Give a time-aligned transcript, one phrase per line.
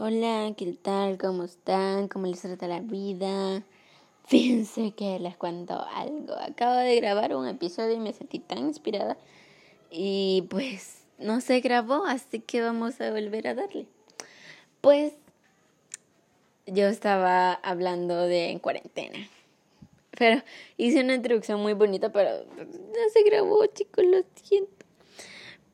[0.00, 1.18] Hola, ¿qué tal?
[1.18, 2.06] ¿Cómo están?
[2.06, 3.64] ¿Cómo les trata la vida?
[4.26, 6.34] Fíjense que les cuento algo.
[6.34, 9.16] Acabo de grabar un episodio y me sentí tan inspirada.
[9.90, 13.86] Y pues no se grabó, así que vamos a volver a darle.
[14.82, 15.14] Pues
[16.64, 19.18] yo estaba hablando de en cuarentena.
[20.16, 20.40] Pero
[20.76, 24.86] hice una introducción muy bonita, pero no se grabó, chicos, lo siento.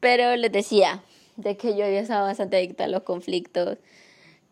[0.00, 1.04] Pero les decía
[1.36, 3.76] de que yo había estado bastante adicta a los conflictos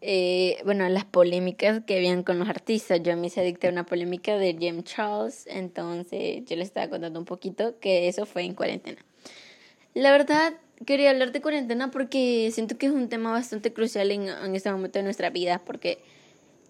[0.05, 3.01] eh, bueno, las polémicas que habían con los artistas.
[3.05, 7.21] Yo me hice adicta a una polémica de Jim Charles, entonces yo les estaba contando
[7.21, 8.99] un poquito que eso fue en cuarentena.
[9.95, 10.55] La verdad,
[10.87, 14.73] quería hablar de cuarentena porque siento que es un tema bastante crucial en, en este
[14.73, 15.99] momento de nuestra vida, porque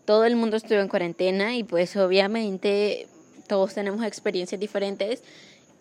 [0.04, 3.06] todo el mundo estuvo en cuarentena y pues obviamente
[3.48, 5.22] todos tenemos experiencias diferentes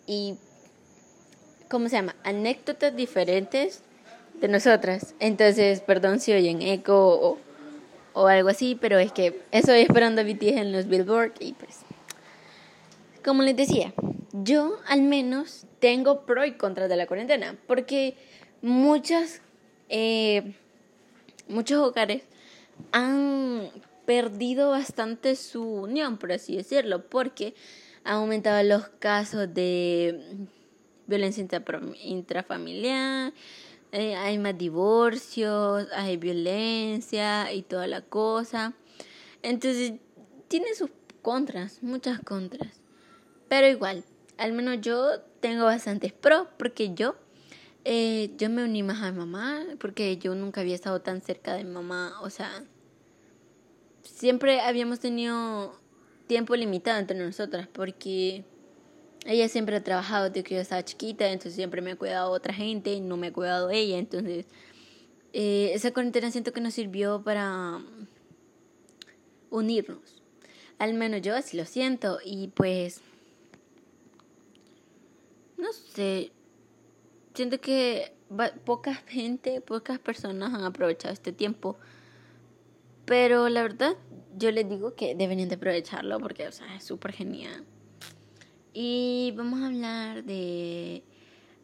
[0.06, 0.36] y,
[1.68, 2.16] ¿cómo se llama?
[2.24, 3.82] Anécdotas diferentes
[4.40, 5.14] de nosotras.
[5.20, 7.38] Entonces, perdón si oyen eco o,
[8.12, 11.80] o algo así, pero es que estoy esperando a BTS en los Billboard y pues,
[13.24, 13.94] como les decía,
[14.32, 18.16] yo al menos tengo pro y contra de la cuarentena, porque
[18.62, 19.40] muchas,
[19.88, 20.54] eh,
[21.48, 22.22] muchos hogares
[22.90, 23.70] han
[24.06, 27.54] perdido bastante su unión, por así decirlo, porque
[28.04, 30.18] han aumentado los casos de
[31.06, 31.46] violencia
[32.02, 33.32] intrafamiliar,
[33.92, 38.72] eh, hay más divorcios, hay violencia y toda la cosa.
[39.42, 39.92] Entonces,
[40.48, 40.90] tiene sus
[41.20, 42.80] contras, muchas contras.
[43.48, 44.04] Pero igual,
[44.38, 47.16] al menos yo tengo bastantes pros porque yo,
[47.84, 51.54] eh, yo me uní más a mi mamá, porque yo nunca había estado tan cerca
[51.54, 52.64] de mi mamá, o sea,
[54.02, 55.78] siempre habíamos tenido
[56.26, 58.44] tiempo limitado entre nosotras porque
[59.24, 62.52] ella siempre ha trabajado desde que yo estaba chiquita, entonces siempre me ha cuidado otra
[62.52, 64.46] gente, no me ha cuidado ella, entonces
[65.32, 67.80] eh, esa cuarentena siento que nos sirvió para
[69.50, 70.22] unirnos.
[70.78, 73.00] Al menos yo así lo siento y pues
[75.56, 76.32] no sé,
[77.34, 78.12] siento que
[78.64, 81.76] poca gente, pocas personas han aprovechado este tiempo,
[83.04, 83.96] pero la verdad
[84.36, 87.64] yo les digo que deberían de aprovecharlo porque o sea, es súper genial.
[88.74, 91.02] Y vamos a hablar de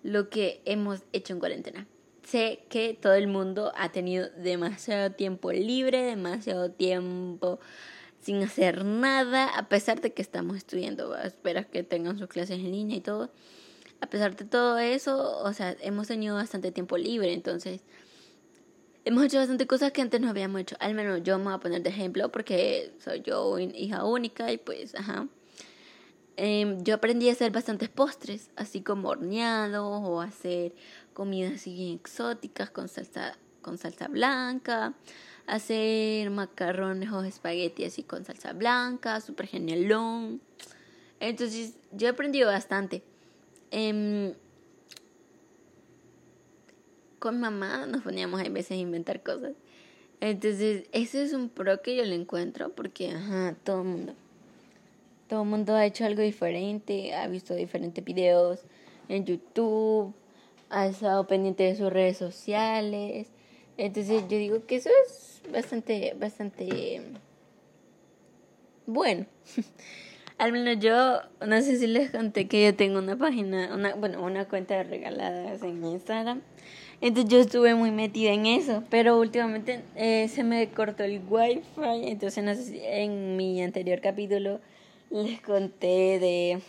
[0.02, 1.86] lo que hemos hecho en cuarentena.
[2.22, 7.58] Sé que todo el mundo ha tenido demasiado tiempo libre, demasiado tiempo
[8.20, 11.16] sin hacer nada, a pesar de que estamos estudiando.
[11.16, 13.30] Espero que tengan sus clases en línea y todo.
[14.00, 17.80] A pesar de todo eso, o sea, hemos tenido bastante tiempo libre, entonces
[19.04, 20.76] hemos hecho bastante cosas que antes no habíamos hecho.
[20.80, 24.58] Al menos yo me voy a poner de ejemplo porque soy yo hija única y
[24.58, 25.26] pues, ajá.
[26.40, 30.72] Em, yo aprendí a hacer bastantes postres, así como horneados o hacer
[31.12, 34.94] comidas así exóticas con salsa, con salsa blanca,
[35.48, 40.40] hacer macarrones o espagueti así con salsa blanca, súper genialón.
[41.18, 43.02] Entonces yo he aprendido bastante.
[43.72, 44.32] Em,
[47.18, 49.54] con mamá nos poníamos a veces a inventar cosas.
[50.20, 54.14] Entonces, ese es un pro que yo le encuentro porque, ajá, todo el mundo
[55.28, 58.60] todo el mundo ha hecho algo diferente, ha visto diferentes videos
[59.08, 60.14] en YouTube,
[60.70, 63.28] ha estado pendiente de sus redes sociales.
[63.76, 67.02] Entonces yo digo que eso es bastante, bastante
[68.86, 69.26] bueno.
[70.38, 74.22] Al menos yo, no sé si les conté que yo tengo una página, una, bueno,
[74.22, 76.42] una cuenta de regaladas en Instagram.
[77.00, 81.62] Entonces yo estuve muy metida en eso, pero últimamente eh, se me cortó el wifi,
[82.04, 84.60] entonces no sé si en mi anterior capítulo
[85.10, 86.60] les conté de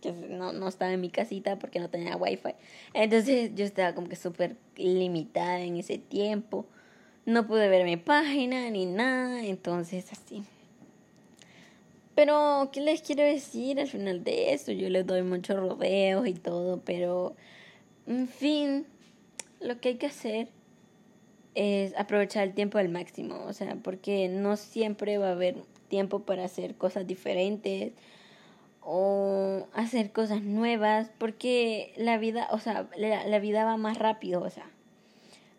[0.00, 2.54] que no, no estaba en mi casita porque no tenía wifi.
[2.94, 6.66] Entonces yo estaba como que súper limitada en ese tiempo.
[7.24, 10.44] No pude ver mi página ni nada, entonces así.
[12.14, 14.72] Pero, ¿qué les quiero decir al final de esto?
[14.72, 17.34] Yo les doy muchos rodeos y todo, pero,
[18.06, 18.86] en fin,
[19.60, 20.48] lo que hay que hacer
[21.56, 25.56] es aprovechar el tiempo al máximo, o sea, porque no siempre va a haber
[25.88, 27.94] tiempo para hacer cosas diferentes
[28.82, 34.50] o hacer cosas nuevas, porque la vida, o sea, la, vida va más rápido, o
[34.50, 34.70] sea,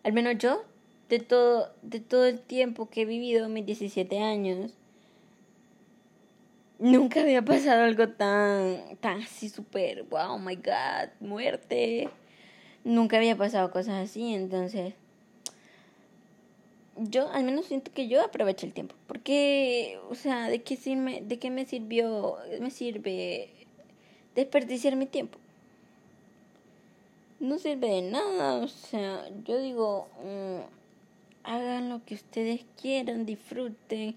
[0.04, 0.62] al menos yo,
[1.08, 4.74] de todo, de todo el tiempo que he vivido, mis 17 años,
[6.78, 12.08] nunca había pasado algo tan, tan así súper, wow, my god, muerte.
[12.84, 14.94] Nunca había pasado cosas así, entonces
[16.98, 18.94] yo al menos siento que yo aprovecho el tiempo.
[19.06, 23.50] Porque, o sea, ¿de qué, sirve, de qué me sirvió, me sirve
[24.34, 25.38] desperdiciar mi tiempo?
[27.40, 30.78] No sirve de nada, o sea, yo digo, mm,
[31.44, 34.16] háganlo lo que ustedes quieran, disfruten,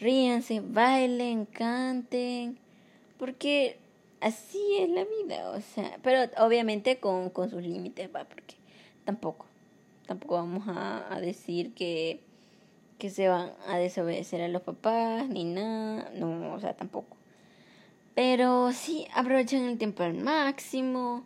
[0.00, 2.58] ríanse, bailen, canten,
[3.18, 3.76] porque
[4.20, 8.54] así es la vida, o sea, pero obviamente con, con sus límites, va, porque
[9.04, 9.46] tampoco,
[10.06, 12.20] tampoco vamos a, a decir que,
[12.98, 17.16] que se van a desobedecer a los papás, ni nada, no, o sea, tampoco.
[18.14, 21.24] Pero sí, aprovechen el tiempo al máximo.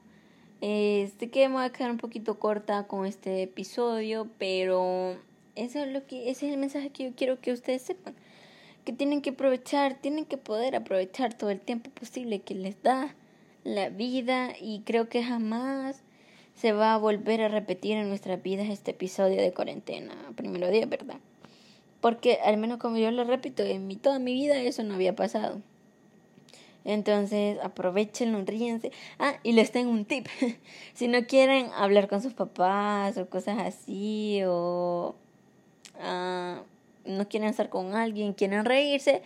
[0.60, 5.16] Este que me a quedar un poquito corta con este episodio, pero
[5.54, 8.14] eso es lo que ese es el mensaje que yo quiero que ustedes sepan,
[8.84, 13.14] que tienen que aprovechar, tienen que poder aprovechar todo el tiempo posible que les da
[13.62, 16.02] la vida y creo que jamás
[16.60, 20.86] se va a volver a repetir en nuestras vidas este episodio de cuarentena, primero día,
[20.86, 21.18] ¿verdad?
[22.00, 25.14] Porque al menos como yo lo repito, en mi, toda mi vida eso no había
[25.14, 25.60] pasado.
[26.84, 28.92] Entonces, aprovechenlo, ríense.
[29.18, 30.26] Ah, y les tengo un tip.
[30.94, 35.14] si no quieren hablar con sus papás o cosas así, o
[36.00, 36.62] ah,
[37.04, 39.22] no quieren estar con alguien, quieren reírse,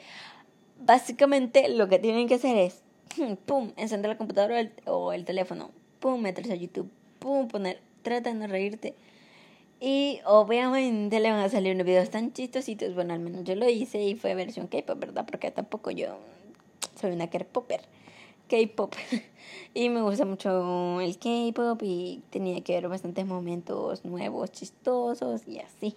[0.84, 2.82] básicamente lo que tienen que hacer es,
[3.46, 5.70] pum, encender la computadora o el, teléfono,
[6.00, 6.90] pum, meterse a YouTube,
[7.22, 8.94] pum, poner, de reírte.
[9.80, 12.94] Y obviamente le van a salir unos videos tan chistositos.
[12.94, 15.24] Bueno, al menos yo lo hice y fue versión K-pop, ¿verdad?
[15.24, 16.19] Porque tampoco yo
[17.00, 17.80] soy una K-popper.
[18.48, 18.94] K-pop.
[19.74, 25.60] y me gusta mucho el K-pop y tenía que ver bastantes momentos nuevos, chistosos y
[25.60, 25.96] así.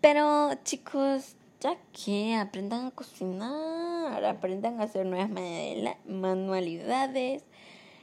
[0.00, 5.30] Pero chicos, ya que aprendan a cocinar, aprendan a hacer nuevas
[6.06, 7.44] manualidades.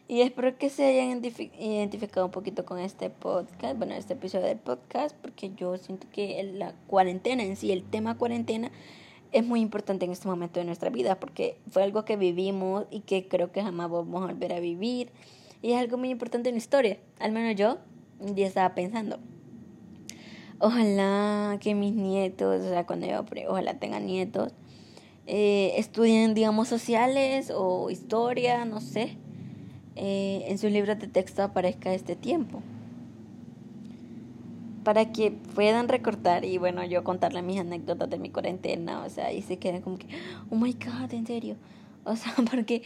[0.09, 1.23] Y espero que se hayan
[1.59, 6.41] identificado un poquito con este podcast, bueno, este episodio del podcast, porque yo siento que
[6.55, 8.71] la cuarentena en sí, el tema cuarentena,
[9.31, 13.01] es muy importante en este momento de nuestra vida porque fue algo que vivimos y
[13.01, 15.11] que creo que jamás vamos a volver a vivir.
[15.61, 16.97] Y es algo muy importante en la historia.
[17.19, 17.77] Al menos yo
[18.19, 19.19] día estaba pensando.
[20.57, 24.53] Ojalá que mis nietos, o sea, cuando yo, ojalá tengan nietos,
[25.27, 29.19] eh, estudien, digamos, sociales o historia, no sé,
[29.95, 32.61] eh, en sus libros de texto aparezca este tiempo
[34.83, 39.31] para que puedan recortar y bueno, yo contarle mis anécdotas de mi cuarentena, o sea,
[39.31, 40.07] y se queden como que,
[40.49, 41.57] oh my god, en serio.
[42.05, 42.81] O sea, porque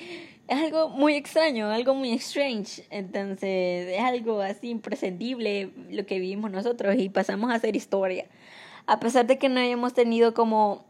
[0.48, 2.86] es algo muy extraño, algo muy strange.
[2.90, 8.26] Entonces, es algo así imprescindible lo que vivimos nosotros y pasamos a hacer historia.
[8.86, 10.86] A pesar de que no hayamos tenido como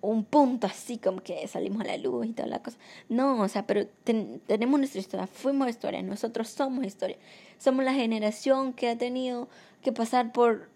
[0.00, 2.78] un punto así como que salimos a la luz y toda la cosa.
[3.08, 7.16] No, o sea, pero tenemos nuestra historia, fuimos historia, nosotros somos historia.
[7.58, 9.48] Somos la generación que ha tenido
[9.82, 10.68] que pasar por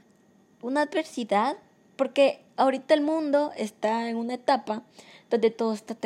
[0.63, 1.57] una adversidad,
[1.97, 4.83] porque ahorita el mundo está en una etapa
[5.31, 5.97] donde todo está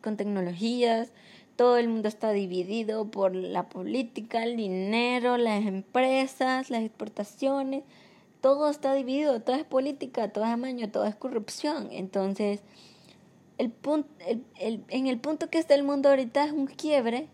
[0.00, 1.12] con tecnologías,
[1.56, 7.82] todo el mundo está dividido por la política, el dinero, las empresas, las exportaciones,
[8.40, 11.88] todo está dividido, todo es política, todo es amaño, todo es corrupción.
[11.90, 12.60] Entonces,
[13.58, 17.28] el punto, el, el, en el punto que está el mundo ahorita es un quiebre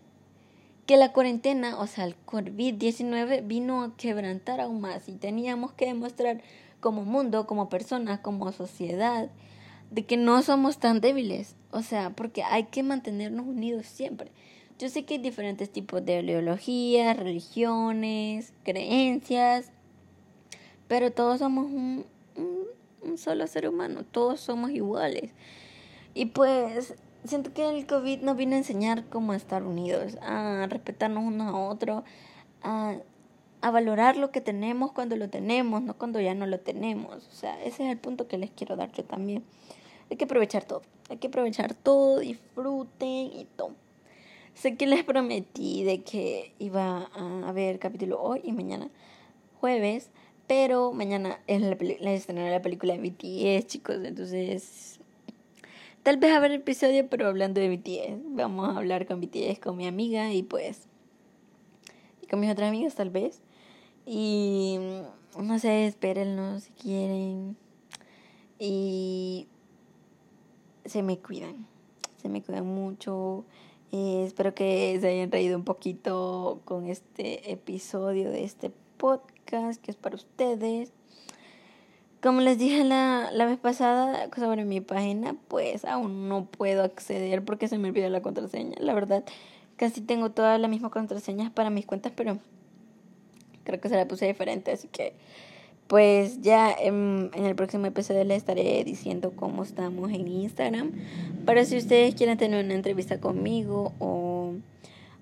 [0.85, 5.85] que la cuarentena, o sea, el COVID-19 vino a quebrantar aún más y teníamos que
[5.85, 6.41] demostrar
[6.79, 9.29] como mundo, como personas, como sociedad,
[9.89, 14.31] de que no somos tan débiles, o sea, porque hay que mantenernos unidos siempre.
[14.77, 19.71] Yo sé que hay diferentes tipos de ideologías, religiones, creencias,
[20.87, 22.05] pero todos somos un,
[22.35, 22.63] un,
[23.01, 25.31] un solo ser humano, todos somos iguales.
[26.13, 26.95] Y pues
[27.25, 31.57] siento que el COVID nos vino a enseñar cómo estar unidos, a respetarnos unos a
[31.57, 32.03] otros,
[32.63, 32.95] a,
[33.61, 37.27] a valorar lo que tenemos cuando lo tenemos, no cuando ya no lo tenemos.
[37.27, 39.43] O sea, ese es el punto que les quiero dar yo también.
[40.09, 43.71] Hay que aprovechar todo, hay que aprovechar todo, disfruten y todo.
[44.53, 48.89] Sé que les prometí de que iba a haber capítulo hoy y mañana,
[49.59, 50.11] jueves,
[50.47, 54.99] pero mañana es la, la, la película de BTS, chicos, entonces
[56.05, 58.21] Tal vez haber episodio, pero hablando de BTS.
[58.35, 60.87] Vamos a hablar con BTS, con mi amiga y pues.
[62.21, 63.41] Y con mis otras amigas, tal vez.
[64.05, 64.77] Y.
[65.35, 67.57] No sé, espérenlo si quieren.
[68.59, 69.47] Y.
[70.85, 71.65] Se me cuidan.
[72.21, 73.43] Se me cuidan mucho.
[73.91, 79.91] Eh, espero que se hayan reído un poquito con este episodio de este podcast que
[79.91, 80.91] es para ustedes.
[82.21, 87.45] Como les dije la, la vez pasada sobre mi página, pues aún no puedo acceder
[87.45, 88.75] porque se me olvidó la contraseña.
[88.79, 89.23] La verdad,
[89.77, 92.39] casi tengo todas las mismas contraseñas para mis cuentas, pero
[93.63, 95.13] creo que se la puse diferente, así que
[95.87, 100.91] pues ya en, en, el próximo episodio les estaré diciendo cómo estamos en Instagram.
[101.45, 104.24] Para si ustedes quieren tener una entrevista conmigo o,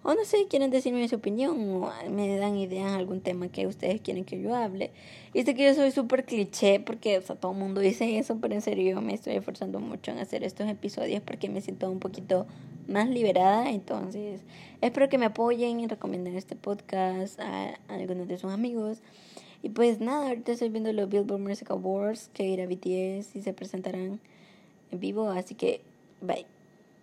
[0.06, 4.02] O no sé, quieren decirme su opinión o me dan ideas algún tema que ustedes
[4.02, 4.92] quieren que yo hable.
[5.34, 8.38] Y sé que yo soy súper cliché porque o sea, todo el mundo dice eso,
[8.42, 12.00] pero en serio me estoy esforzando mucho en hacer estos episodios porque me siento un
[12.00, 12.46] poquito
[12.88, 13.70] más liberada.
[13.70, 14.42] Entonces,
[14.82, 19.00] espero que me apoyen y recomienden este podcast a, algunos de sus amigos.
[19.62, 23.54] Y pues nada, ahorita estoy viendo los Billboard Music Awards que irá BTS y se
[23.54, 24.20] presentarán
[24.92, 25.30] en vivo.
[25.30, 25.80] Así que,
[26.20, 26.46] bye.